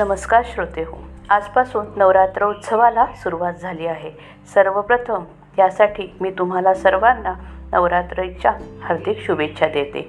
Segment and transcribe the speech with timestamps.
[0.00, 0.96] नमस्कार श्रोते हो
[1.30, 4.10] आजपासून नवरात्र उत्सवाला सुरुवात झाली आहे.
[4.54, 5.24] सर्वप्रथम
[5.58, 7.34] यासाठी मी तुम्हाला सर्वांना
[7.72, 8.52] नवरात्रीच्या
[8.82, 10.08] हार्दिक शुभेच्छा देते.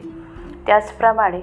[0.67, 1.41] त्याचप्रमाणे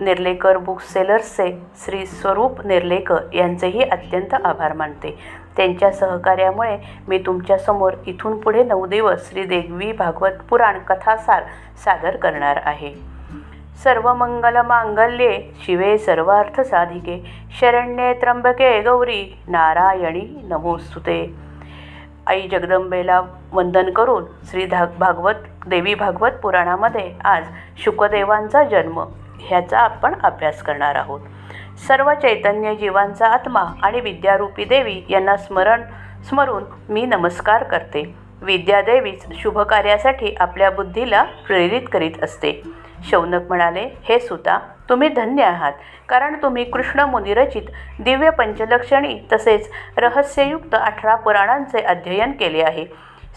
[0.00, 1.50] निर्लेकर बुक सेलर्सचे
[1.84, 5.18] श्री स्वरूप निर्लेकर यांचेही अत्यंत आभार मानते.
[5.56, 11.42] त्यांच्या सहकार्यामुळे मी तुमच्यासमोर इथून पुढे नऊ दिवस श्री देवी भागवत पुराण कथासार
[11.84, 13.15] सादर करणार आहे.
[13.82, 17.16] सर्व मंगल मांगल्ये शिवे सर्वार्थ साधिके.
[17.60, 21.34] शरण्ये त्र्यंबके गौरी नारायणी नमोस्तुते.
[22.26, 23.20] आई जगदंबेला
[23.52, 25.34] वंदन करून श्री धाग भागवत
[25.66, 27.44] देवी भागवत पुराणामध्ये आज
[27.84, 29.04] शुकदेवांचा जन्म
[29.40, 31.20] ह्याचा आपण अभ्यास करणार आहोत.
[31.88, 35.82] सर्व चैतन्य जीवांचा आत्मा आणि विद्यारूपी देवी यांना स्मरण
[36.28, 38.14] स्मरून मी नमस्कार करते.
[38.42, 42.62] विद्यादेवीच शुभ कार्यासाठी आपल्या बुद्धीला प्रेरित करीत असते.
[43.04, 45.72] शौनक म्हणाले हे सुता तुम्ही धन्य आहात.
[46.08, 47.62] कारण तुम्ही कृष्ण मुनिरचित
[48.00, 52.86] दिव्य पंचलक्षणी तसेच रहस्ययुक्त अठरा पुराणांचे अध्ययन केले आहे.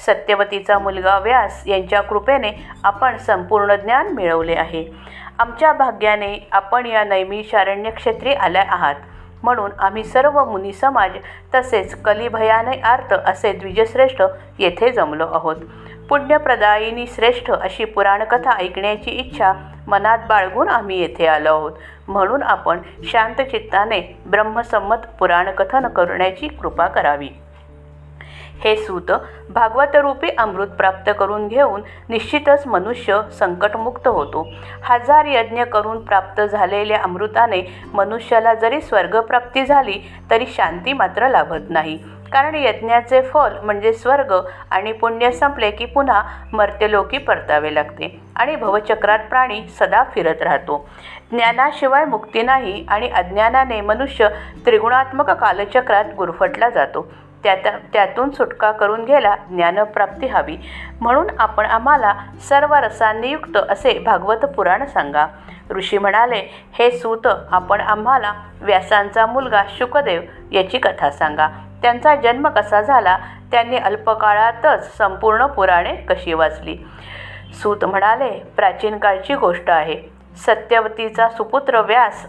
[0.06, 2.52] सत्यवतीचा मुलगा व्यास यांच्या कृपेने
[2.84, 4.86] आपण संपूर्ण ज्ञान मिळवले आहे.
[5.40, 8.96] आमच्या भाग्याने आपण या नैमिषारण्य क्षेत्री आल्या आहात.
[9.44, 11.12] म्हणून आम्ही सर्व मुनी समाज
[11.56, 14.22] तसेच कलिभयाने आर्त असे द्विजश्रेष्ठ
[14.60, 15.56] येथे जमलो आहोत.
[16.10, 19.54] पुण्यप्रदायिनी श्रेष्ठ अशी पुराणकथा ऐकण्याची इच्छा
[19.88, 21.72] मनात बाळगून आम्ही येथे आलो आहोत.
[22.08, 27.30] म्हणून आपण शांतचित्ताने ब्रह्मसंमत पुराणकथन करण्याची कृपा करावी.
[28.64, 29.12] हे सूत
[29.50, 34.50] भागवतरूपी अमृत प्राप्त करून घेऊन निश्चितच मनुष्य संकटमुक्त होतो.
[34.84, 42.00] हजार यज्ञ करून प्राप्त झालेल्या अमृताने मनुष्याला जरी स्वर्गप्राप्ती झाली तरी शांती मात्र लाभत नाही.
[42.32, 44.34] कारण यज्ञाचे फल म्हणजे स्वर्ग
[44.72, 50.90] आणि पुण्य संपले की पुन्हा मर्त्यलोकी परतावे लागते आणि भवचक्रात प्राणी सदा फिरत राहतो.
[51.32, 54.30] ज्ञानाशिवाय मुक्ती नाही आणि अज्ञानाने मनुष्य
[54.66, 57.12] त्रिगुणात्मक कालचक्रात गुरफटला जातो.
[57.44, 57.58] त्यात
[57.94, 60.58] त्यातून सुटका करून घ्यायला ज्ञानप्राप्ती हवी.
[61.02, 62.14] म्हणून आपण आम्हाला
[62.50, 65.28] सर्व रसांनी युक्त असे भागवत पुराण सांगा.
[65.72, 66.42] ऋषी म्हणाले
[66.80, 70.22] हे सूत आपण आम्हाला व्यासांचा मुलगा शुकदेव
[70.52, 71.48] याची कथा सांगा.
[71.82, 73.18] त्यांचा जन्म कसा झाला
[73.52, 76.78] त्यांनी अल्पकाळातच संपूर्ण पुराणे कशी वाचली?
[77.62, 80.02] सूत म्हणाले प्राचीन काळची गोष्ट आहे.
[80.38, 82.26] सत्यवतीचा सुपुत्र व्यास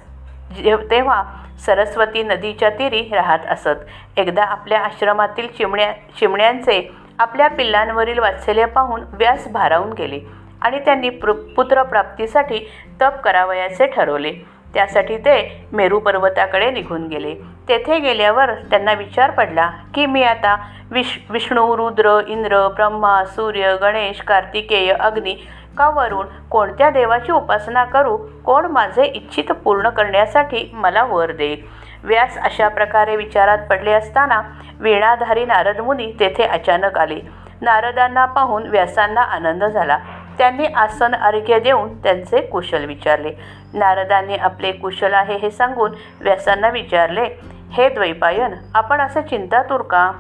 [0.91, 1.23] तेव्हा
[1.67, 4.19] सरस्वती नदीच्या तीरी राहत असत.
[4.19, 10.21] एकदा आपल्या आश्रमातील चिमण्या चिमण्यांचे आपल्या पिल्लांवरील वात्सल्य पाहून व्यास भारावून गेले
[10.63, 12.59] आणि त्यांनी पुत्र पुत्रप्राप्तीसाठी
[13.01, 14.33] तप करावयाचे ठरवले.
[14.75, 17.35] त्यासाठी ते मेरू पर्वताकडे निघून गेले.
[17.69, 20.57] तेथे गेल्यावर त्यांना विचार पडला की मी आता
[20.91, 25.35] विश विष्णू रुद्र इंद्र ब्रह्मा सूर्य गणेश कार्तिकेय अग्नी
[25.79, 28.17] का वरून कोणत्या देवाची उपासना करू?
[28.17, 31.63] कोण माझे इच्छित पूर्ण करण्यासाठी मला वर देईल
[32.05, 34.41] व्यास अशा प्रकारे विचारात पडले असताना
[34.81, 37.21] वीणाधारी नारद मुनी तेथे अचानक आले.
[37.61, 39.99] नारदांना पाहून व्यासांना आनंद झाला.
[40.41, 43.31] त्यांनी आसन अर्घ्य देऊन त्यांचे कुशल विचारले.
[43.75, 47.25] नारदांनी आपले कुशल आहे हे सांगून व्यासांना विचारले
[47.73, 50.11] हे द्वैपायन आपण असे चिंतातूर का?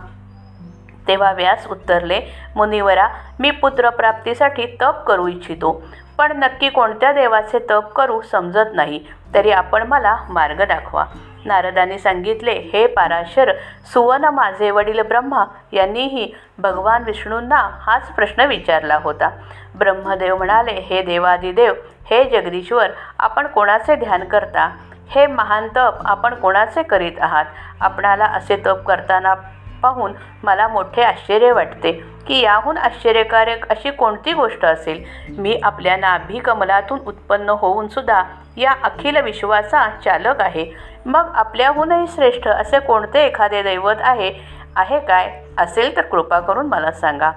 [1.08, 2.20] तेव्हा व्यास उत्तरले
[2.56, 3.06] मुनिवरा
[3.38, 5.72] मी पुत्रप्राप्तीसाठी तप करू इच्छितो
[6.19, 9.04] पण नक्की कोणत्या देवाचे तप करू समजत नाही
[9.34, 11.04] तरी आपण मला मार्ग दाखवा.
[11.44, 13.52] नारदाने सांगितले हे पाराशर
[13.92, 19.31] सुवन माझे वडील ब्रह्मा यांनीही भगवान विष्णूंना हाच प्रश्न विचारला होता.
[19.78, 21.75] ब्रह्मदेव म्हणाले हे देवादिदेव
[22.10, 24.76] हे जगदीश्वर आपण कोणाचे ध्यान करता?
[25.08, 27.44] हे महान तप आपण कोणाचे करीत आहात?
[27.81, 29.34] आपणाला असे तप करताना
[29.82, 31.92] पाहून मला मोठे आश्चर्य वाटते
[32.26, 35.04] की याहून आश्चर्यकारक अशी कोणती गोष्ट असेल?
[35.38, 38.22] मी आपल्या नाभी कमलातून उत्पन्न होऊन सुद्धा
[38.56, 40.72] या अखिल विश्वाचा चालक आहे.
[41.06, 44.32] मग आपल्याहूनही श्रेष्ठ असे कोणते एखादे दैवत आहे?
[44.76, 45.42] आहे काय?
[45.58, 47.31] असेल तर कृपा करून मला सांगा.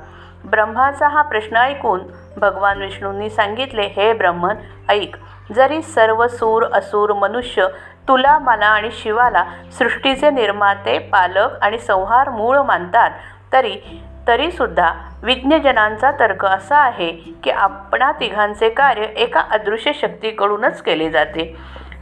[0.46, 2.00] ब्रह्माचा हा प्रश्न ऐकून
[2.38, 4.56] भगवान विष्णूंनी सांगितले हे ब्रह्मन
[4.90, 5.16] ऐक.
[5.56, 7.68] जरी सर्व सूर असुर मनुष्य
[8.08, 9.44] तुला मला आणि शिवाला
[9.78, 13.12] सृष्टीचे निर्माते पालक आणि संहार मूळ मानतात
[13.54, 13.76] तरी
[14.28, 14.92] तरीसुद्धा
[15.24, 17.12] विज्ञजनांचा तर्क असा आहे
[17.44, 21.56] की आपणा तिघांचे कार्य एका अदृश्य शक्तीकडूनच केले जाते.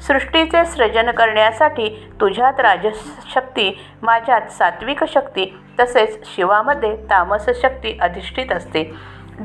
[0.08, 8.94] सृष्टीचे सृजन करण्यासाठी तुझ्यात राजशक्ती माझ्यात सात्विक शक्ती तसेच शिवामध्ये तामस शक्ती अधिष्ठित असते.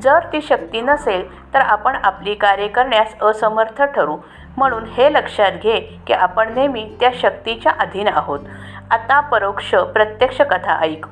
[0.02, 4.16] जर ती शक्ती नसेल तर आपण आपली कार्य करण्यास असमर्थ ठरू.
[4.56, 8.40] म्हणून हे लक्षात घे की आपण नेहमी त्या शक्तीच्या अधीन आहोत.
[8.90, 11.06] आता परोक्ष प्रत्यक्ष कथा ऐक.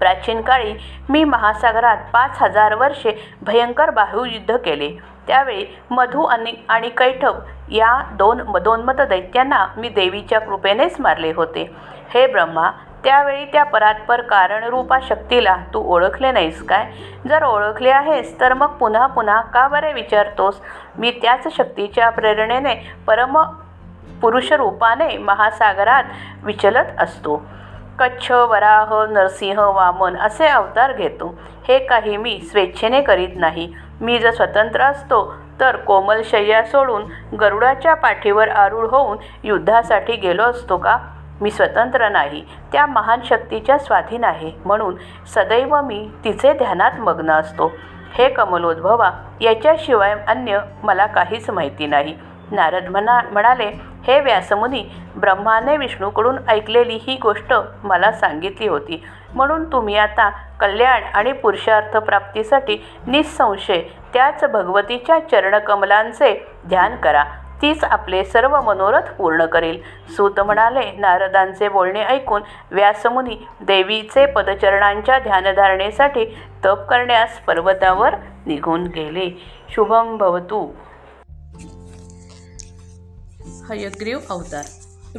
[0.00, 0.74] प्राचीन काळी
[1.08, 3.12] मी महासागरात पाच हजार वर्षे
[3.42, 4.90] भयंकर बाहुयुद्ध केले.
[5.26, 7.34] त्यावेळी मधु आणि आणि कैठव
[7.70, 11.70] या दोन दोनमत दैत्यांना मी देवीच्या कृपेनेच मारले होते.
[12.14, 12.70] हे ब्रह्मा
[13.04, 16.90] त्यावेळी त्या परात्पर कारणरूपा शक्तीला तू ओळखले नाहीस काय?
[17.28, 20.60] जर ओळखले आहेस तर मग पुन्हा पुन्हा का बरे विचारतोस?
[20.98, 22.74] मी त्याच शक्तीच्या प्रेरणेने
[23.06, 23.38] परम
[24.22, 26.04] पुरुषरूपाने महासागरात
[26.42, 27.42] विचलत असतो.
[28.00, 31.38] कच्छ वराह नरसिंह वामन असे अवतार घेतो.
[31.68, 33.72] हे काही मी स्वेच्छेने करीत नाही.
[34.00, 37.02] मी जर स्वतंत्र असतो तर कोमल शय्या सोडून
[37.36, 40.98] गरुडाच्या पाठीवर आरूढ होऊन युद्धासाठी गेलो असतो का?
[41.40, 42.44] मी स्वतंत्र नाही.
[42.72, 44.52] त्या महान शक्तीच्या स्वाधीन आहे.
[44.64, 44.94] म्हणून
[45.34, 47.72] सदैव मी तिचे ध्यानात मग्न असतो.
[48.14, 49.10] हे कमलोद्भवा
[49.40, 52.18] याच्याशिवाय अन्य मला काहीच माहिती नाही.
[52.50, 53.70] नारद म्हणा म्हणाले
[54.06, 54.84] हे व्यासमुनी
[55.16, 57.54] ब्रह्माने विष्णूकडून ऐकलेली ही गोष्ट
[57.84, 59.02] मला सांगितली होती.
[59.34, 60.28] म्हणून तुम्ही आता
[60.60, 63.82] कल्याण आणि पुरुषार्थ प्राप्तीसाठी निसंशय
[64.12, 67.24] त्याच भगवतीच्या चरणकमलांचे ध्यान करा.
[67.62, 69.80] तीच आपले सर्व मनोरथ पूर्ण करेल.
[70.16, 76.24] सूत म्हणाले नारदांचे बोलणे ऐकून व्यासमुनी देवीचे पदचरणांच्या ध्यानधारणेसाठी
[76.64, 78.14] तप करण्यास पर्वतावर
[78.46, 79.30] निघून गेले.
[79.70, 80.66] शुभम भवतू.
[83.70, 84.64] हयग्रीव अवतार.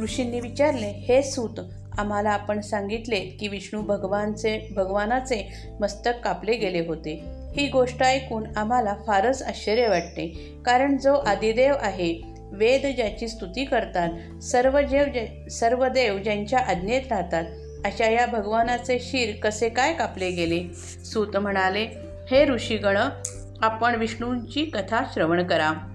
[0.02, 1.60] ऋषींनी विचारले हे सूत
[1.98, 7.24] आम्हाला आपण सांगितले की विष्णू भगवानचे भगवानाचे मस्तक कापले गेले होते.
[7.56, 10.54] ही गोष्ट ऐकून आम्हाला फारच आश्चर्य वाटते.
[10.66, 12.22] कारण जो आदिदेव आहे
[12.52, 17.44] वेद ज्याची स्तुती करतात सर्व जेव जे सर्व देव ज्यांच्या आज्ञेत राहतात
[17.84, 20.74] अशा या भगवानाचे शिर कसे काय कापले गेले?
[21.04, 21.86] सूत म्हणाले
[22.30, 22.98] हे ऋषीगण
[23.62, 25.91] आपण विष्णूंची कथा श्रवण करा.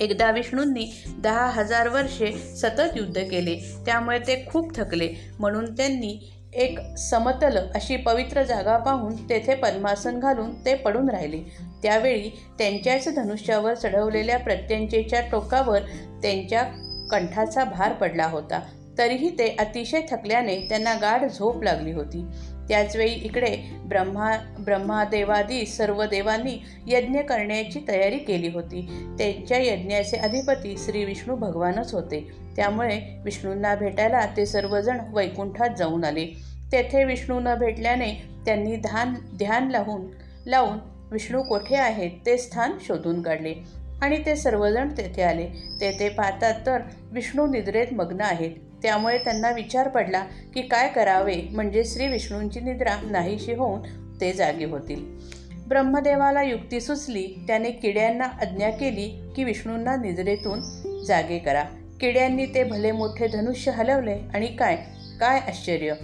[0.00, 3.82] एकदा विष्णूंनी दहा हजार वर्षे सतत युद्ध केले.
[3.86, 5.08] त्यामुळे ते खूप थकले.
[5.38, 11.42] म्हणून त्यांनी एक समतल अशी पवित्र जागा पाहून तेथे पद्मासन घालून ते पडून राहिले.
[11.82, 15.80] त्यावेळी त्यांच्याच धनुष्यावर चढवलेल्या प्रत्यंचेच्या टोकावर
[16.22, 16.62] त्यांच्या
[17.10, 18.60] कंठाचा भार पडला होता.
[18.98, 22.24] तरीही ते अतिशय थकल्याने त्यांना गाढ झोप लागली होती.
[22.68, 29.04] त्याचवेळी इकडे ब्रह्मा ब्रह्मादेवादी सर्व देवांनी यज्ञ करण्याची तयारी केली होती.
[29.18, 32.46] त्यांच्या यज्ञाचे अधिपती श्री विष्णू भगवानच होते.
[32.56, 36.26] त्यामुळे विष्णूंना भेटायला ते सर्वजण वैकुंठात जाऊन आले.
[36.72, 38.12] तेथे विष्णू न भेटल्याने
[38.44, 40.02] त्यांनी ध्यान ध्यान लावून
[40.46, 40.78] लावून
[41.12, 43.54] विष्णू कोठे आहेत ते स्थान शोधून काढले
[44.02, 45.46] आणि ते सर्वजण तेथे आले.
[45.80, 46.78] तेथे पाहतात तर
[47.12, 48.50] विष्णू निद्रेत मग्न आहेत.
[48.86, 50.24] त्यामुळे त्यांना विचार पडला
[50.54, 53.80] की काय करावे म्हणजे श्री विष्णूंची निद्रा नाहीशी होऊन
[54.20, 55.18] ते जागे होतील.
[55.68, 60.60] ब्रह्मदेवाला युक्ती सुचली त्याने किड्यांना आज्ञा केली की विष्णूंना निद्रेतून
[61.06, 61.64] जागे करा.
[62.00, 64.76] किड्यांनी ते भले मोठे धनुष्य हलवले आणि काय?
[65.20, 65.94] काय आश्चर्य?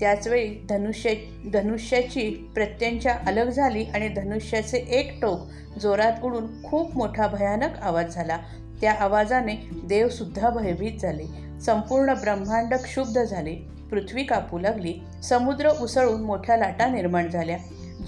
[0.00, 1.14] त्याचवेळी धनुष्य
[1.52, 5.40] धनुष्याची प्रत्यंच्या अलग झाली आणि धनुष्याचे एक टोक
[5.78, 8.38] जोरात उडून खूप मोठा भयानक आवाज झाला.
[8.80, 11.41] त्या आवाजाने देवसुद्धा भयभीत झाले.
[11.66, 13.54] संपूर्ण ब्रह्मांड क्षुब्ध झाले.
[13.90, 14.94] पृथ्वी कापू लागली.
[15.22, 17.58] समुद्र उसळून मोठ्या लाटा निर्माण झाल्या.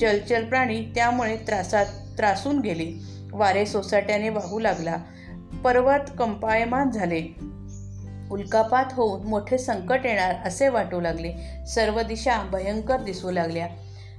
[0.01, 1.87] जलचर प्राणी त्यामुळे त्रासात
[2.19, 2.93] त्रासून गेले.
[3.33, 4.97] वारे सोसाट्याने वाहू लागला.
[5.65, 7.23] पर्वत कंपायमान झाले.
[8.31, 11.33] उल्कापात होऊन मोठे संकट येणार असे वाटू लागले.
[11.67, 13.69] सर्व दिशा भयंकर दिसू लागल्या.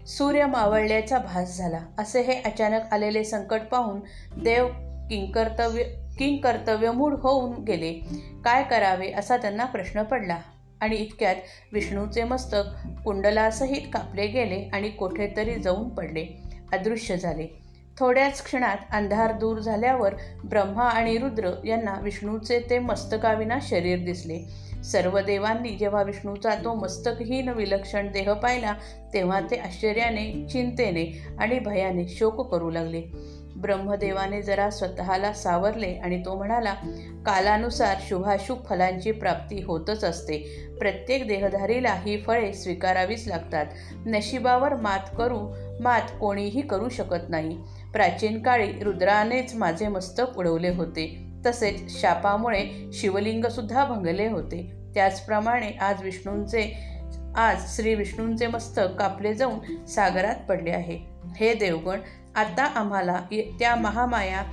[0.07, 1.79] सूर्य मावळल्याचा भास झाला.
[1.97, 3.99] असे हे अचानक आलेले संकट पाहून
[4.43, 4.67] देव
[5.10, 5.83] किंकर्तव्य
[6.19, 7.93] किंग किंकर्तव्यमूढ होऊन गेले.
[8.45, 10.38] काय करावे असा त्यांना प्रश्न पडला.
[10.81, 11.36] आणि इतक्यात
[11.74, 16.25] विष्णूचे मस्तक कुंडलासहित कापले गेले आणि कोठेतरी जाऊन पडले.
[16.74, 17.48] अदृश्य झाले.
[18.00, 24.65] थोड्याच क्षणात अंधार दूर झाल्यावर ब्रह्मा आणि रुद्र यांना विष्णूचे ते मस्तकाविना शरीर दिसले.
[24.84, 28.74] सर्व देवांनी जेव्हा विष्णूचा तो मस्तकहीन विलक्षण देह पाहिला
[29.13, 33.01] तेव्हा ते आश्चर्याने चिंतेने आणि भयाने शोक करू लागले.
[33.55, 36.74] ब्रह्मदेवाने जरा स्वतःला सावरले आणि तो म्हणाला
[37.25, 40.67] कालानुसार शुभाशुभ फलांची प्राप्ती होतच असते.
[40.79, 43.65] प्रत्येक देहधारीला ही फळे स्वीकारावीच लागतात.
[44.05, 47.57] नशिबावर मात करू मात कोणीही करू शकत नाही.
[47.93, 51.25] प्राचीन काळी रुद्रानेच माझे मस्तक उडवले होते.
[51.45, 54.71] तसेच शापामुळे शिवलिंगसुद्धा भंगले होते.
[54.93, 56.91] त्याचप्रमाणे आज विष्णूंचे
[57.35, 61.00] आज श्री विष्णूंचे मस्तक कापले जाऊन सागरात पडले आहे.
[61.35, 62.00] हे देवगण
[62.36, 64.44] आता आम्हाला त्या महामाया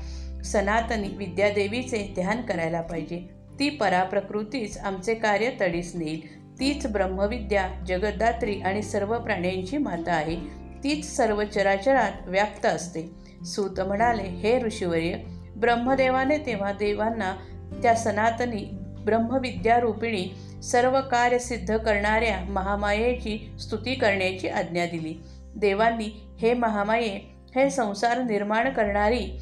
[0.44, 3.28] सनातनी विद्यादेवीचे ध्यान करायला पाहिजे.
[3.58, 6.42] ती पराप्रकृतीच आमचे कार्य तडीस नेईल.
[6.60, 10.36] तीच ब्रह्मविद्या जगद्दात्री आणि सर्व प्राण्यांची माता आहे.
[10.84, 13.10] तीच सर्व चराचरात व्याप्त असते.
[13.44, 15.16] सूत म्हणाले हे ऋषीवर्य
[15.56, 17.36] ब्रह्मदेवाने तेव्हा देवांना
[17.82, 18.68] त्या सनातनी
[19.04, 20.28] ब्रह्मविद्यारूपिणी
[20.62, 25.14] सर्व कार्य सिद्ध करणाऱ्या महामायेची स्तुती करण्याची आज्ञा दिली.
[25.56, 29.38] देवांनी हे महामाये हे संसार निर्माण करणारी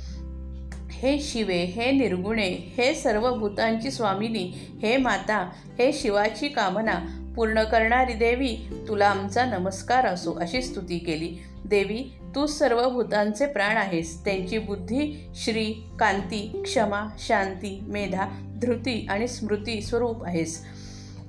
[0.90, 8.12] हे शिवे हे निर्गुणे हे सर्व भूतांची स्वामिनी हे माता हे शिवाची कामना पूर्ण करणारी
[8.12, 8.57] देवी
[8.88, 11.38] तुला आमचा नमस्कार असो अशी स्तुती केली.
[11.64, 14.25] देवी तू सर्व भूतांचे प्राण आहेस.
[14.25, 18.29] त्यांची बुद्धी श्री कांती क्षमा शांती मेधा
[18.62, 20.64] धृती आणि स्मृती स्वरूप आहेस.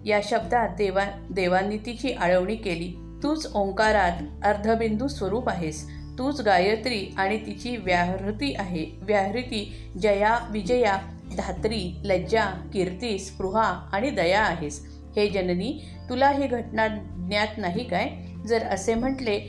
[0.06, 3.20] या शब्दात देवा देवांनी तिची आळवणी केली.
[3.24, 6.01] तूच ओंकारात अर्धबिंदू स्वरूप आहेस.
[6.18, 8.86] तूच गायत्री आणि तिची व्याहृती आहे.
[9.02, 10.98] व्याहृती जया विजया
[11.38, 14.88] धात्री लज्जा कीर्ती स्पृहा आणि दया आहेस.
[15.16, 18.10] हे जननी तुला ही घटना ज्ञात नाही काय?
[18.48, 19.40] जर असे म्हटले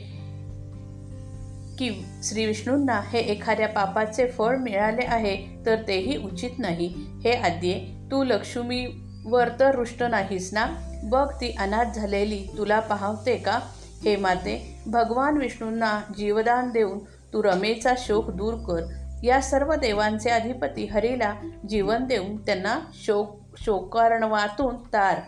[1.79, 6.93] की श्री विष्णूंना हे एखाद्या पापाचे फळ मिळाले आहे तर तेही उचित नाही.
[7.23, 10.65] हे आद्ये तू लक्ष्मीवर तर रुष्ट नाहीस ना?
[11.03, 13.59] बघ ती अनाथ झालेली तुला पाहते का?
[14.05, 16.99] हे माते भगवान विष्णूंना जीवदान देऊन
[17.33, 19.03] तू रमेचा शोक दूर कर.
[19.23, 21.33] या सर्व देवांचे अधिपती हरीला
[21.69, 25.19] जीवन देऊन त्यांना शोक शोकारणवातून तार.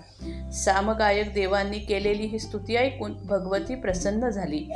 [0.51, 4.67] सामगायक देवांनी केलेली ही स्तुती ऐकून भगवती प्रसन्न झाली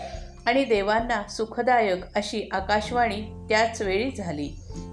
[0.46, 4.50] आणि देवांना सुखदायक अशी आकाशवाणी त्याच वेळी झाली.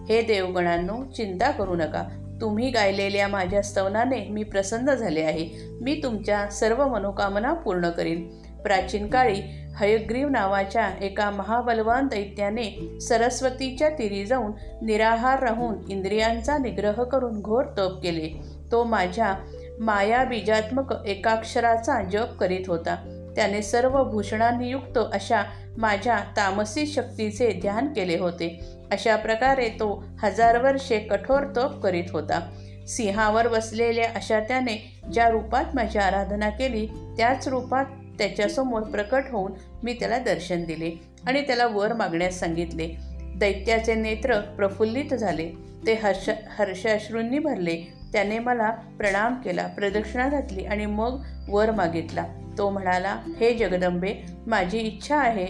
[0.08, 2.22] हे देवगणांनो चिंता करू नका.
[2.40, 5.48] तुम्ही गायलेल्या माझ्या स्तवनाने मी प्रसन्न झाले आहे.
[5.80, 8.45] मी तुमच्या सर्व मनोकामना पूर्ण करीन.
[8.62, 9.40] प्राचीन काळी
[9.76, 18.00] हयग्रीव नावाच्या एका महाबलवान दैत्याने सरस्वतीच्या तिरी जाऊन निराहार राहून इंद्रियांचा निग्रह करून घोर तप
[18.02, 18.28] केले.
[18.72, 19.34] तो माझ्या
[19.80, 22.94] माया बीजात्मक एकाक्षराचा जप करीत होता.
[23.36, 25.42] त्याने सर्व भूषणांनी युक्त अशा
[25.78, 28.60] माझ्या तामसी शक्तीचे ध्यान केले होते.
[28.92, 32.40] अशा प्रकारे तो हजार वर्षे कठोर तप करीत होता.
[32.88, 37.84] सिंहावर बसलेल्या अशा त्याने ज्या रूपात माझी आराधना केली त्याच रूपात
[38.18, 42.88] त्याच्यासमोर प्रकट होऊन मी त्याला दर्शन दिले आणि त्याला वर मागण्यास सांगितले.
[43.36, 45.50] दैत्याचे नेत्र प्रफुल्लित झाले.
[45.86, 47.92] ते हर्ष हर्षाश्रूंनी भरले.
[48.12, 52.24] त्याने मला प्रणाम केला प्रदक्षिणा घातली आणि मग वर मागितला.
[52.58, 54.14] तो म्हणाला हे जगदंबे
[54.46, 55.46] माझी इच्छा आहे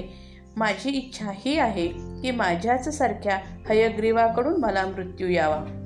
[0.56, 5.82] माझी इच्छा ही आहे की माझ्याच सारख्या हयग्रीवाकडून मला मृत्यू यावा.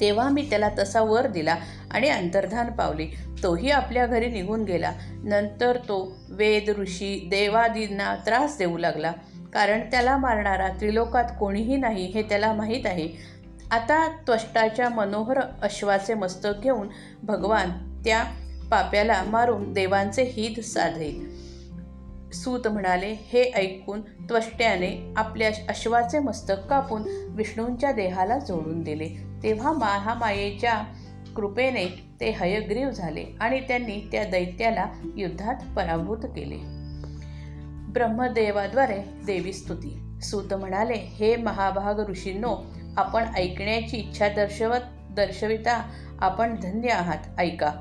[0.00, 1.56] तेव्हा मी त्याला तसा वर दिला
[1.90, 3.06] आणि अंतर्धान पावले.
[3.42, 4.92] तोही आपल्या घरी निघून गेला.
[5.24, 9.12] नंतर तो वेद ऋषी देवादींना त्रास देऊ लागला.
[9.52, 13.36] कारण त्याला मारणारा त्रिलोकात कोणीही नाही हे त्याला माहीत आहे.
[13.70, 16.88] आता त्वष्टाच्या मनोहर अश्वाचे मस्तक घेऊन
[17.22, 17.70] भगवान
[18.04, 18.24] त्या
[18.70, 21.36] पाप्याला मारून देवांचे हित साधेल
[22.32, 29.08] सूत म्हणाले हे ऐकून त्वष्ट्याने आपल्या अश्वाचे मस्तक कापून विष्णूंच्या देहाला जोडून दिले.
[29.46, 30.74] तेव्हा महामायेच्या
[31.36, 34.86] कृपेने ते हयग्रीव झाले आणि त्यांनी त्या दैत्याला
[35.16, 36.56] युद्धात पराभूत केले.
[37.92, 40.20] ब्रह्मदेवाद्वारे देवी स्तुती.
[40.22, 42.56] सूत म्हणाले हे महाभाग ऋषींनो
[42.96, 47.18] आपण ऐकण्याची इच्छा दर्शवत दर्शविता आपण धन्य आहात.
[47.38, 47.72] ऐका.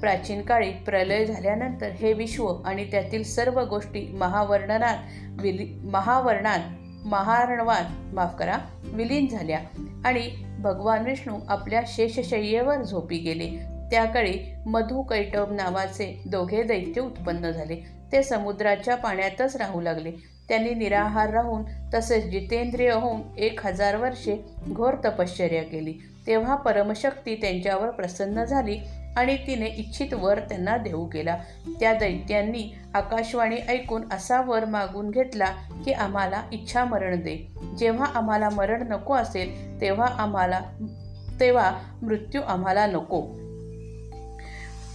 [0.00, 4.96] प्राचीन काळी प्रलय झाल्यानंतर हे विश्व आणि त्यातील सर्व गोष्टी महावर्णनात
[5.40, 6.58] विली महावर्णात
[7.06, 9.60] महारणवात माफ करा विलीन झाल्या
[10.04, 10.30] आणि
[10.62, 13.50] भगवान विष्णू आपल्या शेषशय्येवर झोपी गेले.
[13.90, 17.76] त्याकाळी मधु कैटव नावाचे दोघे दैत्य उत्पन्न झाले.
[18.12, 20.12] ते समुद्राच्या पाण्यातच राहू लागले.
[20.48, 21.62] त्यांनी निराहार राहून
[21.94, 25.94] तसेच जितेंद्रिय होऊन एक हजार वर्षे घोर तपश्चर्या केली.
[26.26, 28.78] तेव्हा परमशक्ती त्यांच्यावर प्रसन्न झाली.
[29.16, 31.36] आणि तिने इच्छित वर त्यांना देऊ केला
[31.80, 35.44] त्या दैत्यांनी आकाशवाणी ऐकून असा वर मागून घेतला
[35.84, 37.52] की आम्हाला इच्छा मरण दे.
[37.78, 40.60] जेव्हा आम्हाला मरण नको असेल तेव्हा आम्हाला
[41.40, 43.22] तेव्हा मृत्यू आम्हाला नको.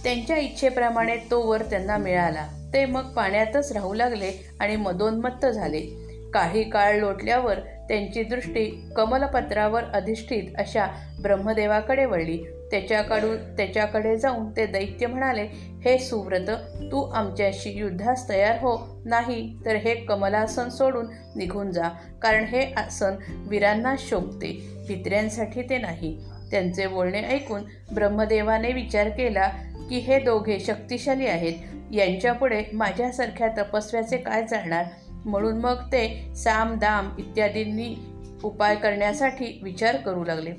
[0.04, 2.48] त्यांच्या इच्छेप्रमाणे तो वर त्यांना मिळाला.
[2.72, 6.05] ते मग पाण्यातच राहू लागले आणि मदोन्मत्त झाले.
[6.36, 8.64] काही काळ लोटल्यावर त्यांची दृष्टी
[8.96, 10.86] कमलपत्रावर अधिष्ठित अशा
[11.22, 12.36] ब्रह्मदेवाकडे वळली.
[12.70, 15.46] त्याच्याकडून त्याच्याकडे जाऊन ते दैत्य म्हणाले
[15.84, 16.50] हे सुव्रत
[16.92, 19.02] तू आमच्याशी युद्धास तयार हो.
[19.04, 21.88] नाही तर हे कमलासन सोडून निघून जा.
[22.22, 23.14] कारण हे आसन
[23.48, 24.52] वीरांना शोभते
[24.88, 26.16] भित्र्यांसाठी ते नाही.
[26.50, 27.62] त्यांचे बोलणे ऐकून
[27.94, 29.48] ब्रह्मदेवाने विचार केला
[29.88, 31.54] की हे दोघे शक्तिशाली आहेत.
[31.92, 34.84] यांच्यापुढे माझ्यासारख्या तपस्व्याचे काय चालणार?
[35.26, 37.96] म्हणून मग ते साम दाम इत्यादींनी
[38.44, 40.52] उपाय करण्यासाठी विचार करू लागले.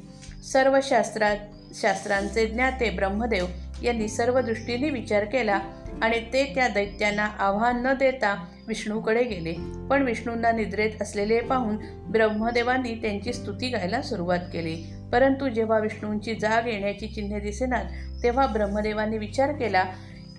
[0.52, 1.38] सर्व शास्त्रात
[1.76, 3.46] शास्त्रांचे ज्ञाते ब्रह्मदेव
[3.84, 5.60] यांनी सर्व दृष्टीने विचार केला
[6.02, 9.54] आणि ते त्या दैत्यांना आव्हान न देता विष्णूकडे गेले.
[9.90, 11.78] पण विष्णूंना निद्रेत असलेले पाहून
[12.12, 14.84] ब्रह्मदेवांनी त्यांची स्तुती गायला सुरुवात केली.
[15.12, 17.86] परंतु जेव्हा विष्णूंची जाग येण्याची चिन्हे दिसेनात
[18.24, 19.84] तेव्हा ब्रह्मदेवांनी विचार केला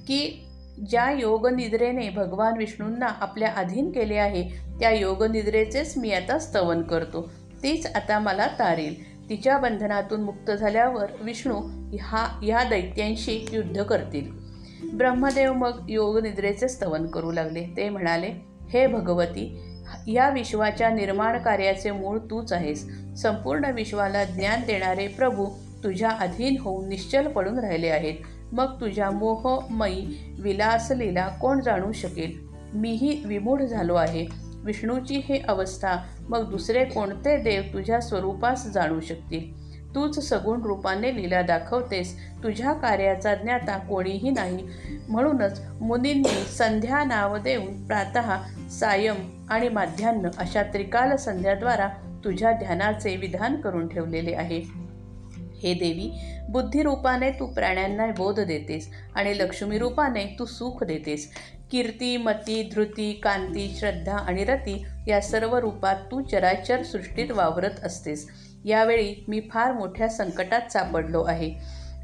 [0.06, 0.47] की
[0.90, 4.48] ज्या योगनिद्रेने भगवान विष्णूंना आपल्या अधीन केले आहे
[4.80, 7.30] त्या योगनिद्रेचेच मी आता स्तवन करतो.
[7.62, 9.28] तीच आता मला तारेल.
[9.28, 11.60] तिच्या बंधनातून मुक्त झाल्यावर विष्णू
[12.00, 14.30] हा ह्या दैत्यांशी युद्ध करतील.
[14.92, 17.64] ब्रह्मदेव मग योगनिद्रेचे स्तवन करू लागले.
[17.76, 18.32] ते म्हणाले
[18.70, 19.60] हे भगवती
[20.06, 22.88] या विश्वाच्या निर्माण कार्याचे मूळ तूच आहेस.
[23.22, 25.46] संपूर्ण विश्वाला ज्ञान देणारे प्रभू
[25.84, 28.14] तुझ्या अधीन होऊन निश्चल पडून राहिले आहेत.
[28.52, 32.48] मग तुझ्या मोहमयी विलासलेला कोण जाणू शकेल?
[32.74, 34.26] मीही विमूढ झालो आहे.
[34.64, 35.96] विष्णूची ही अवस्था
[36.28, 39.68] मग दुसरे कोणते देव तुझ्या स्वरूपास जाणू शकतील?
[39.94, 42.16] तूच सगुण रूपाने लीला दाखवतेस.
[42.42, 44.58] तुझ्या कार्याचा ज्ञाता कोणीही नाही.
[45.08, 48.36] म्हणूनच मुनींनी संध्या नाव देऊन प्रातः
[48.68, 51.88] सायम आणि माध्यान्ह अशा त्रिकाल संध्याद्वारा
[52.24, 54.87] तुझ्या ध्यानाचे विधान करून ठेवलेले आहे.
[55.62, 56.10] हे देवी
[56.48, 61.32] बुद्धिरूपाने तू प्राण्यांना बोध देतेस आणि लक्ष्मी रूपाने तू सुख देतेस.
[61.70, 68.28] कीर्ती मती धृती कांती श्रद्धा आणि रती या सर्व रूपात तू चराचर सृष्टीत वावरत असतेस.
[68.64, 71.54] यावेळी मी फार मोठ्या संकटात सापडलो आहे.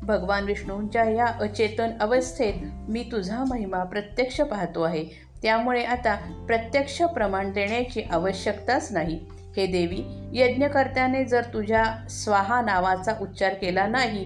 [0.02, 2.54] भगवान विष्णूंच्या या अचेतन अवस्थेत
[2.88, 5.04] मी तुझा महिमा प्रत्यक्ष पाहतो आहे.
[5.42, 6.14] त्यामुळे आता
[6.46, 9.20] प्रत्यक्ष प्रमाण देण्याची आवश्यकताच नाही.
[9.56, 14.24] हे देवी यज्ञकर्त्याने जर तुझ्या स्वाहा नावाचा उच्चार केला नाही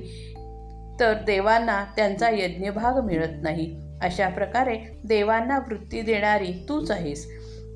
[1.00, 3.80] तर देवांना त्यांचा यज्ञभाग मिळत नाही.
[4.02, 7.28] अशा प्रकारे देवांना वृत्ती देणारी तूच आहेस.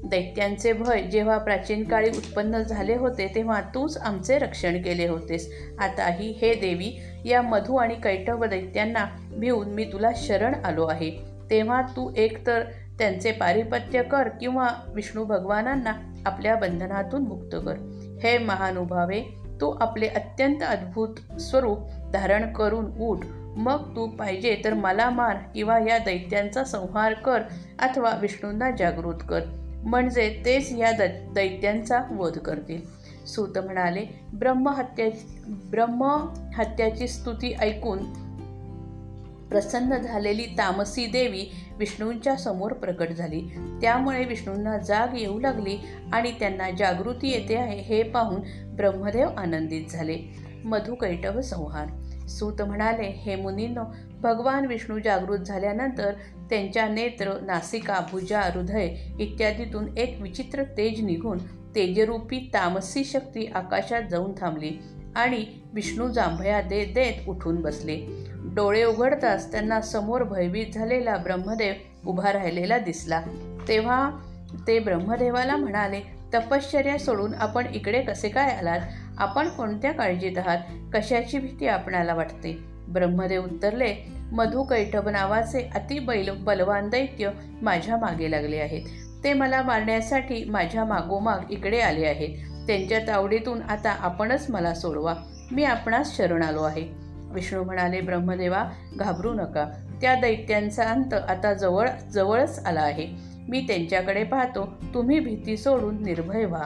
[0.05, 5.53] दैत्यांचे भय जेव्हा प्राचीन काळी उत्पन्न झाले होते तेव्हा तूच आमचे रक्षण केले होतेस.
[5.79, 11.11] आताही हे देवी या मधु आणि कैटव दैत्यांना भिवून मी तुला शरण आलो आहे.
[11.51, 12.63] तेव्हा तू एकतर
[12.99, 15.93] त्यांचे पारिपत्य कर किंवा विष्णू भगवानांना
[16.27, 17.77] आपल्या बंधनातून मुक्त कर.
[18.23, 19.23] हे महानुभावे
[19.61, 21.79] तू आपले अत्यंत अद्भुत स्वरूप
[22.13, 23.19] धारण करून उठ.
[23.57, 27.41] मग तू पाहिजे तर मला मार किंवा या दैत्यांचा संहार कर
[27.79, 29.41] अथवा विष्णूंना जागृत कर.
[29.85, 33.03] म्हणजे तेच या द दैत्यांचा वध करतील.
[33.27, 35.07] सूत म्हणाले ब्रह्महत्या
[35.47, 37.99] ब्रह्महत्याची स्तुती ऐकून
[39.49, 43.41] प्रसन्न झालेली तामसी देवी विष्णूंच्या समोर प्रकट झाली.
[43.81, 45.77] त्यामुळे विष्णूंना जाग येऊ लागली
[46.13, 48.41] आणि त्यांना जागृती येते आहे हे पाहून
[48.77, 50.19] ब्रह्मदेव आनंदित झाले.
[50.65, 51.87] मधुकैटव संहार.
[52.29, 53.85] सूत म्हणाले हे मुनींनो
[54.21, 56.13] भगवान विष्णू जागृत झाल्यानंतर
[56.51, 61.39] त्यांच्या नेत्र नासिका भुजा हृदय इत्यादीतून एक विचित्र तेज निघून
[61.75, 64.79] तेजरूपी तामसी शक्ती आकाशात जाऊन थांबली
[65.17, 67.97] आणि विष्णू जांभया देत देत उठून बसले.
[68.55, 71.75] डोळे उघडताच त्यांना समोर भयभीत झालेला ब्रह्मदेव
[72.07, 73.23] उभा राहिलेला दिसला.
[73.69, 74.11] तेव्हा
[74.67, 76.01] ते ब्रह्मदेवाला म्हणाले
[76.35, 78.81] तपश्चर्या सोडून आपण इकडे कसे काय आलात?
[79.19, 80.59] आपण कोणत्या काळजीत आहात?
[80.95, 82.59] कशाची भीती आपणाला वाटते?
[82.89, 83.95] ब्रह्मदेव उत्तरले
[84.33, 87.31] मधुकैठब नावाचे अति बैल बलवान दैत्य
[87.63, 88.83] माझ्या मागे लागले आहेत.
[89.25, 92.39] ते मला मारण्यासाठी माझ्या मागोमाग इकडे आले आहेत.
[92.67, 95.15] त्यांच्या तावडीतून आता आपणच मला सोडवा.
[95.53, 97.02] मी आपणास शरण आलो आहे.
[97.33, 98.65] विष्णू म्हणाले ब्रह्मदेवा
[98.97, 99.69] घाबरू नका.
[100.01, 103.09] त्या दैत्यांचा अंत आता जवळ जवळच आला आहे.
[103.49, 104.69] मी त्यांच्याकडे पाहतो.
[104.95, 106.65] तुम्ही भीती सोडून निर्भय व्हा.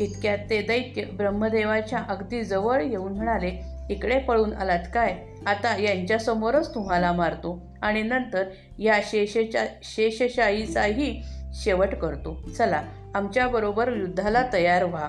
[0.00, 5.18] इतक्यात ते दैत्य ब्रह्मदेवाच्या अगदी जवळ येऊन म्हणाले इकडे पळून आलात काय?
[5.46, 8.44] आता यांच्यासमोरच तुम्हाला मारतो आणि नंतर
[8.78, 11.22] या शेषच्या शेषशाहीचाही
[11.54, 12.40] शेवट करतो.
[12.58, 12.82] चला
[13.14, 15.08] आमच्याबरोबर युद्धाला तयार व्हा.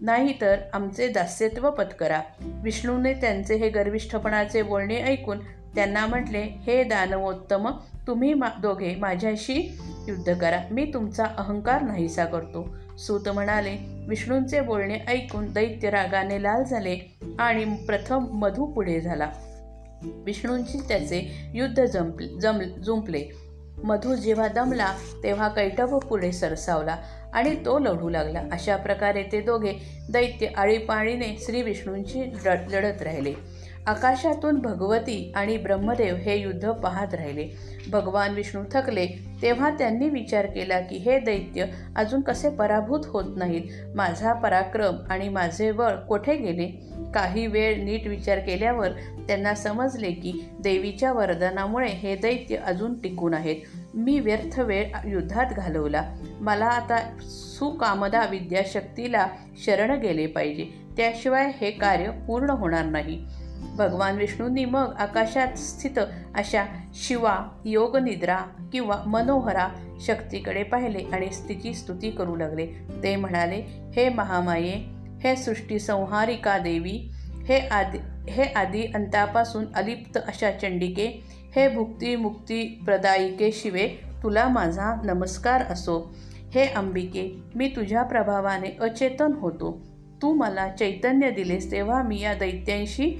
[0.00, 2.20] नाहीतर आमचे दास्यत्व पत्करा.
[2.40, 5.38] विष्णूने त्यांचे हे गर्विष्ठपणाचे बोलणे ऐकून
[5.74, 7.70] त्यांना म्हटले हे दानवोत्तम
[8.06, 10.60] तुम्ही मा दोघे माझ्याशी युद्ध करा.
[10.70, 12.76] मी तुमचा अहंकार नाहीसा करतो.
[12.98, 19.30] सूत म्हणाले विष्णूंचे बोलणे ऐकून दैत्य रागाने लाल झाले आणि प्रथम मधू पुढे झाला.
[20.04, 23.47] विष्णूंची त्याचे युद्ध जंप जम जुंपले.
[23.84, 26.96] मधू जेव्हा दमला तेव्हा कैटभ पुढे सरसावला
[27.32, 28.42] आणि तो लढू लागला.
[28.52, 29.72] अशा प्रकारे ते दोघे
[30.10, 32.22] दैत्य आळीपाळीने श्री विष्णूंची
[32.72, 33.32] लढत राहिले.
[33.88, 37.48] आकाशातून भगवती आणि ब्रह्मदेव हे युद्ध पाहत राहिले.
[37.90, 39.06] भगवान विष्णू थकले.
[39.42, 41.64] तेव्हा त्यांनी विचार केला की हे दैत्य
[41.96, 43.62] अजून कसे पराभूत होत नाहीत?
[43.94, 46.66] माझा पराक्रम आणि माझे बळ कोठे गेले?
[47.14, 48.88] काही वेळ नीट विचार केल्यावर
[49.28, 53.56] त्यांना समजले की देवीच्या वरदानामुळे हे दैत्य अजून टिकून आहेत.
[53.94, 56.14] मी व्यर्थ वेळ युद्धात घालवला.
[56.40, 57.16] मला आता
[57.58, 59.26] सुकामदा विद्याशक्तीला
[59.64, 60.66] शरण गेले पाहिजे.
[60.96, 63.26] त्याशिवाय हे कार्य पूर्ण होणार नाही.
[63.78, 65.98] भगवान विष्णूंनी मग आकाशात स्थित
[66.34, 66.64] अशा
[66.94, 68.36] शिवा योगनिद्रा
[68.72, 69.68] किंवा मनोहरा
[70.00, 72.66] शक्तीकडे पाहिले आणि स्थिती स्तुती करू लागले.
[73.02, 73.62] ते म्हणाले
[73.96, 74.74] हे महामाये
[75.22, 77.10] हे सृष्टी संहारिका देवी
[77.48, 77.98] हे आदि
[78.30, 81.06] हे आदी अंतापासून अलिप्त अशा चंडिके
[81.56, 83.88] हे भुक्ती मुक्ती प्रदायिके शिवे
[84.22, 86.14] तुला माझा नमस्कार असो.
[86.54, 89.87] हे अंबिके मी तुझ्या प्रभावाने अचेतन होतो.
[90.22, 93.10] तू मला चैतन्य दिलेस तेव्हा मी या दैत्यांशी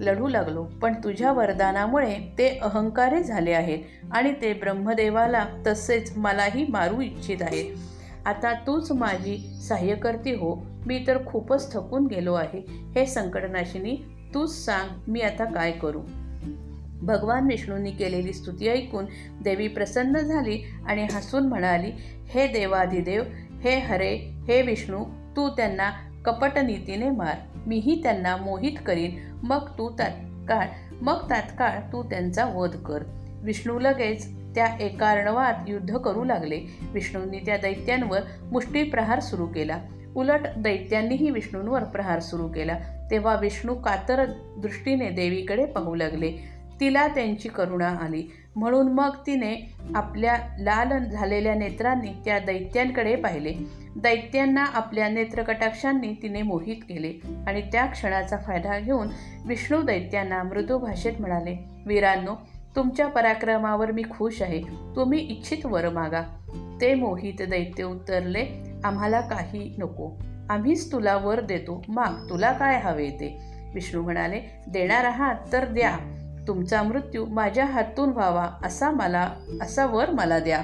[0.00, 0.62] लढू लागलो.
[0.82, 8.26] पण तुझ्या वरदानामुळे ते अहंकारे झाले आहेत आणि ते ब्रह्मदेवाला तसेच मलाही मारू इच्छित आहेत
[8.26, 9.36] आता तूच माझी
[9.68, 10.54] सहाय्यकर्ती हो.
[10.86, 12.60] मी तर खूपच थकून गेलो आहे.
[12.94, 13.96] हे संकटनाशिनी
[14.34, 16.00] तूच सांग मी आता काय करू?
[17.02, 19.04] भगवान विष्णूंनी केलेली स्तुती ऐकून
[19.42, 21.90] देवी प्रसन्न झाली आणि हसून म्हणाली
[22.28, 23.22] हे देवाधिदेव
[23.64, 24.14] हे हरे
[24.48, 25.02] हे विष्णू
[25.36, 25.90] तू त्यांना
[26.26, 27.58] कपटनीतीने मार.
[27.66, 29.18] मीही त्यांना मोहित करीन.
[29.42, 30.66] मग तू तात्काळ
[31.00, 33.02] मग तात्काळ तू त्यांचा वध कर.
[33.42, 36.60] विष्णू लगेच त्या एकार्णवात युद्ध करू लागले.
[36.92, 38.20] विष्णूंनी त्या दैत्यांवर
[38.52, 39.78] मुष्टी प्रहार सुरू केला.
[40.16, 42.78] उलट दैत्यांनीही विष्णूंवर प्रहार सुरू केला.
[43.10, 44.24] तेव्हा विष्णू कातर
[44.58, 46.32] दृष्टीने देवीकडे पाहू लागले.
[46.80, 48.28] तिला त्यांची करुणा आली.
[48.56, 53.54] म्हणून मग तिने आपल्या लाल झालेल्या नेत्रांनी त्या दैत्यांकडे पाहिले.
[53.96, 57.12] दैत्यांना आपल्या नेत्रकटाक्षांनी तिने मोहित केले
[57.46, 59.08] आणि त्या क्षणाचा फायदा घेऊन
[59.46, 62.34] विष्णू दैत्यांना मृदू भाषेत म्हणाले वीरांनो
[62.76, 64.62] तुमच्या पराक्रमावर मी खुश आहे.
[64.96, 66.22] तुम्ही इच्छित वर मागा.
[66.80, 68.46] ते मोहित दैत्य उतरले
[68.84, 70.10] आम्हाला काही नको.
[70.50, 71.82] आम्हीच तुला वर देतो.
[71.88, 73.40] माग तुला काय हवे ते?
[73.74, 76.15] विष्णू म्हणाले देणार आहात तर द्या.
[76.48, 79.30] तुमचा मृत्यू माझ्या हातून व्हावा असा मला
[79.62, 80.62] असा वर मला द्या.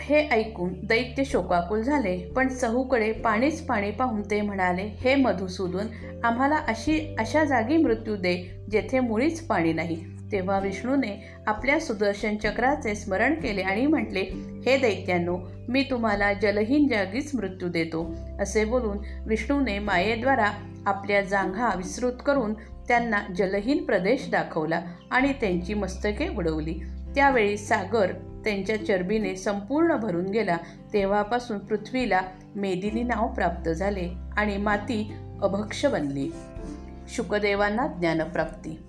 [0.00, 5.86] हे ऐकून दैत्य शोकाकुल झाले पण चहूकडे पाणीच पाणी पाहून ते म्हणाले हे मधुसूदन
[6.24, 8.34] आम्हाला अशी अशा जागी मृत्यू दे
[8.70, 10.04] जेथे मुळीच पाणी नाही.
[10.32, 11.10] तेव्हा विष्णूने
[11.46, 14.20] आपल्या सुदर्शन चक्राचे स्मरण केले आणि म्हटले
[14.66, 15.36] हे दैत्यांनो
[15.68, 18.04] मी तुम्हाला जलहीन जागीच मृत्यू देतो.
[18.40, 20.50] असे बोलून विष्णूने मायेद्वारा
[20.86, 22.54] आपल्या जांघा विस्तृत करून
[22.88, 26.80] त्यांना जलहीन प्रदेश दाखवला आणि त्यांची मस्तके उडवली.
[27.14, 28.12] त्यावेळी सागर
[28.44, 30.56] त्यांच्या चरबीने संपूर्ण भरून गेला.
[30.92, 32.20] तेव्हापासून पृथ्वीला
[32.56, 36.30] मेदिनी नाव प्राप्त झाले आणि माती अभक्ष बनली.
[37.08, 38.82] शुकदेवांना ज्ञानप्राप्ती.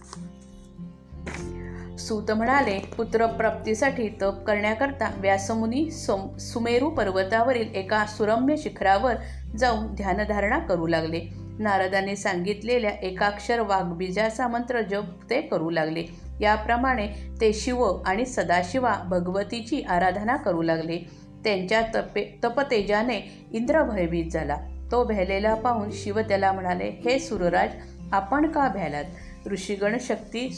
[2.07, 9.13] सूत म्हणाले पुत्रप्राप्तीसाठी तप करण्याकरता व्यासमुनी सुमेरू पर्वतावरील एका सुरम्य शिखरावर
[9.57, 11.21] जाऊन ध्यानधारणा करू लागले.
[11.59, 16.03] नारदाने सांगितलेल्या एकाक्षर वाघबीजाचा मंत्र जप ते करू लागले.
[16.41, 17.07] याप्रमाणे
[17.41, 20.97] ते शिव आणि सदाशिवा भगवतीची आराधना करू लागले.
[21.43, 24.57] त्यांच्या तपे तपतेजाने इंद्र भयभीत झाला.
[24.91, 27.69] तो भ्यालेला पाहून शिव त्याला म्हणाले हे सुरराज
[28.11, 29.03] आपण का भ्यालात?
[29.47, 30.49] ऋषीगण शक्ती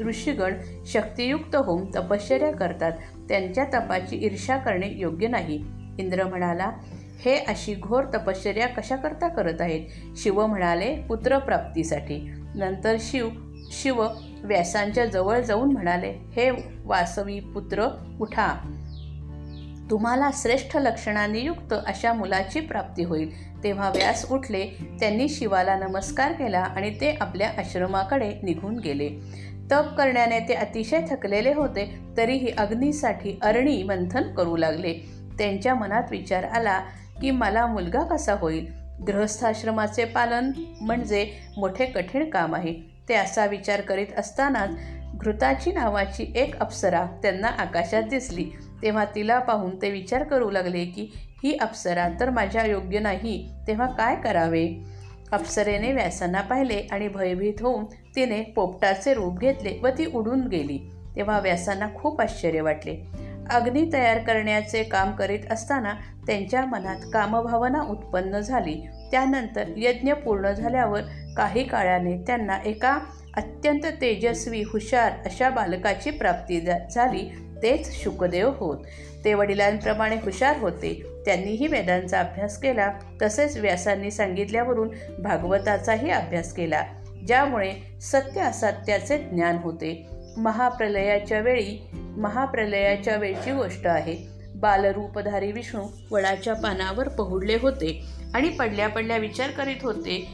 [0.00, 0.54] ऋषीगण
[0.86, 2.92] शक्तियुक्त होऊन तपश्चर्या करतात.
[3.28, 5.64] त्यांच्या तपाची ईर्षा करणे योग्य नाही.
[5.98, 6.72] इंद्र म्हणाला
[7.24, 9.80] हे अशी घोर तपश्चर्या कशाकरता करत आहेत?
[10.16, 13.28] शिव म्हणाले पुत्रप्राप्तीसाठी नंतर शिव
[13.72, 14.06] शिव
[14.42, 16.50] व्यासांच्या जवळ जाऊन म्हणाले हे
[16.84, 17.86] वासवी पुत्र
[18.20, 18.76] उठा.
[19.90, 23.50] तुम्हाला श्रेष्ठ लक्षणांनी युक्त अशा मुलाची प्राप्ती होईल.
[23.64, 24.66] तेव्हा व्यास उठले
[25.00, 29.08] त्यांनी शिवाला नमस्कार केला आणि ते आपल्या आश्रमाकडे निघून गेले.
[29.70, 34.92] तप करण्याने ते अतिशय थकलेले होते तरीही अग्नीसाठी अरणी मंथन करू लागले.
[35.38, 36.80] त्यांच्या मनात विचार आला
[37.20, 38.66] की मला मुलगा कसा होईल?
[39.06, 42.74] गृहस्थाश्रमाचे पालन म्हणजे मोठे कठीण काम आहे.
[43.08, 44.70] ते असा विचार करीत असतानाच
[45.20, 48.44] घृताची नावाची एक अप्सरा त्यांना आकाशात दिसली.
[48.82, 51.10] तेव्हा तिला पाहून ते विचार करू लागले की
[51.44, 53.50] ही अप्सरा तर माझ्या योग्य नाही.
[53.66, 54.68] तेव्हा काय करावे?
[55.32, 60.90] अप्सरेने व्यासांना पाहिले आणि भयभीत होऊन तिने पोपटाचे रूप घेतले व ती उडून गेली.
[61.16, 62.96] तेव्हा व्यासांना खूप आश्चर्य वाटले.
[63.50, 65.94] अग्नी तयार करण्याचे काम करीत असताना
[66.26, 68.86] त्यांच्या मनात कामभावना उत्पन्न झाली.
[69.10, 71.00] त्यानंतर यज्ञ पूर्ण झाल्यावर
[71.36, 72.98] काही काळाने त्यांना एका
[73.36, 77.49] अत्यंत तेजस्वी हुशार अशा बालकाची प्राप्ती झाली.
[77.62, 78.78] तेच शुकदेव होत.
[79.24, 81.02] ते वडिलांप्रमाणे हुशार होते.
[81.24, 82.92] त्यांनीही वेदांचा अभ्यास केला.
[83.22, 84.88] तसेच व्यासांनी सांगितल्यावरून
[85.22, 86.84] भागवताचाही अभ्यास केला.
[87.26, 90.06] ज्यामुळे सत्य असत्याचे ज्ञान होते.
[90.36, 94.40] महाप्रलयाच्या वेळी महाप्रलयाच्या वेळची गोष्ट आहे.
[94.54, 98.02] बालरूपधारी विष्णू वडाच्या पानावर पहुडले होते
[98.34, 100.28] आणि पडल्या पडल्या विचार करीत होते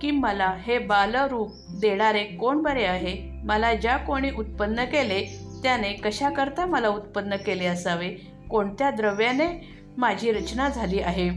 [0.00, 3.16] की मला हे बालरूप देणारे कोण बरे आहे?
[3.44, 8.08] मला ज्या कोणी उत्पन्न केले त्याने कशाकरता मला उत्पन्न केले असावे?
[8.50, 11.28] कोणत्या द्रव्याने माझी रचना झाली आहे?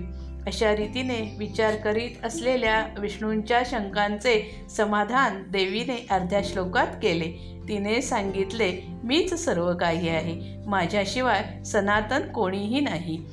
[0.48, 7.58] अशा रीतीने विचार करीत असलेल्या विष्णूंच्या शंकांचे समाधान देवीने अर्ध्या श्लोकात केले.
[7.70, 10.58] तिने सांगितले मीच सर्व काही आहे.
[10.68, 13.26] माझ्याशिवाय सनातन कोणीही नाही.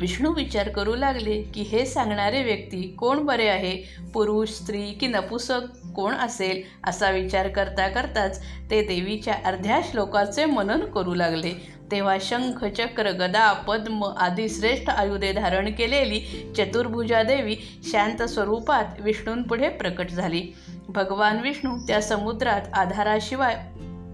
[0.00, 3.82] विष्णू विचार करू लागले की हे सांगणारे व्यक्ती कोण बरे आहे?
[4.14, 5.60] पुरुष स्त्री की नपुसक?
[5.94, 6.62] कोण असेल?
[6.86, 11.80] असा विचार करता करताच ते देवीच्या अर्ध्या श्लोकाचे मनन करू लागले.
[11.90, 17.56] तेव्हा शंख चक्र गदा पद्म आदी श्रेष्ठ आयुधे धारण केलेली चतुर्भुजा देवी
[17.92, 20.42] शांत स्वरूपात विष्णूंपुढे प्रकट झाली.
[20.88, 23.54] भगवान विष्णू त्या समुद्रात आधाराशिवाय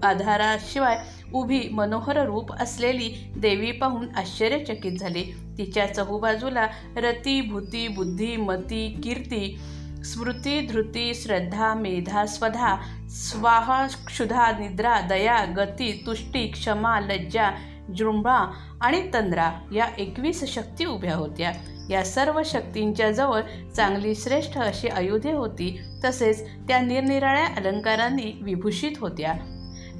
[0.03, 0.97] आधाराशिवाय
[1.33, 5.23] उभी मनोहर रूप असलेली देवी पाहून आश्चर्यचकित झाले.
[5.57, 9.59] तिच्या चहूबाजूला रती भूती बुद्धी मती कीर्ती
[10.05, 12.75] स्मृती धृती श्रद्धा मेधा स्वधा
[13.09, 17.51] स्वाह क्षुधा निद्रा दया गती तुष्टी क्षमा लज्जा
[17.97, 18.37] जृंभा
[18.81, 21.51] आणि तंद्रा या एकवीस शक्ती उभ्या होत्या.
[21.89, 23.41] या सर्व शक्तींच्या जवळ
[23.75, 29.33] चांगली श्रेष्ठ अशी आयुधे होती तसेच त्या निरनिराळ्या अलंकारांनी विभूषित होत्या.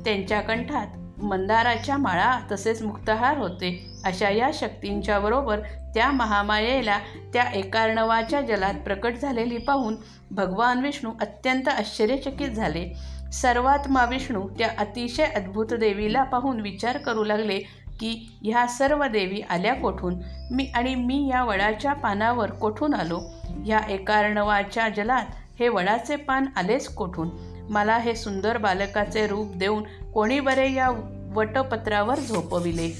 [0.05, 0.87] त्यांच्या कंठात
[1.23, 3.91] मंदाराच्या माळा तसेच मुक्तहार होते.
[4.05, 5.59] अशा या शक्तींच्या बरोबर
[5.93, 6.99] त्या महामायेला
[7.33, 9.95] त्या एकार्णवाच्या जलात प्रकट झालेली पाहून
[10.31, 12.93] भगवान विष्णू अत्यंत आश्चर्यचकित झाले.
[13.33, 17.59] सर्वात्मा विष्णू त्या अतिशय अद्भुत देवीला पाहून विचार करू लागले
[17.99, 20.15] की ह्या सर्व देवी आल्या कोठून?
[20.51, 23.19] मी आणि मी या वडाच्या पानावर कोठून आलो?
[23.65, 25.25] ह्या एकार्णवाच्या जलात
[25.59, 27.29] हे वडाचे पान आलेच कोठून?
[27.69, 30.89] मला हे सुंदर बालकाचे रूप देऊन कोणी बरे या
[31.33, 32.91] वटपत्रावर झोपविले.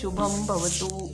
[0.00, 1.10] शुभम भवतु.